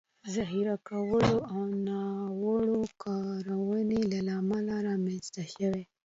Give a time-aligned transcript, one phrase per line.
[0.35, 5.83] ذخیره کولو او ناوړه کارونې له امله رامنځ ته شوي